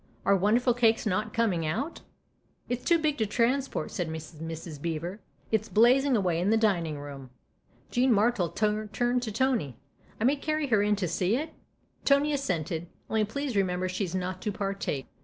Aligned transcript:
"Our 0.25 0.35
wonderful 0.35 0.73
cake's 0.73 1.05
not 1.05 1.31
coming 1.31 1.63
out?" 1.63 2.01
184 2.01 2.07
THE 2.07 2.07
OTHER 2.07 2.15
HOUSE" 2.15 2.65
It's 2.75 2.89
too 2.89 2.97
big 2.97 3.17
to 3.19 3.25
transport," 3.27 3.91
said 3.91 4.09
Mrs. 4.09 4.81
Beever:" 4.81 5.19
it's 5.51 5.69
blazing 5.69 6.17
away 6.17 6.39
in 6.41 6.49
the 6.49 6.57
dining 6.57 6.97
room." 6.97 7.29
Jean 7.91 8.11
Martle 8.11 8.55
turned 8.91 9.21
to 9.21 9.31
Tony." 9.31 9.77
I 10.19 10.23
may 10.23 10.37
carry 10.37 10.65
her 10.69 10.81
in 10.81 10.95
to 10.95 11.07
see 11.07 11.35
it?" 11.35 11.51
Tony 12.03 12.33
assented." 12.33 12.87
Only 13.11 13.25
please 13.25 13.55
remember 13.55 13.87
she's 13.87 14.15
not 14.15 14.41
to 14.41 14.51
partake." 14.51 15.05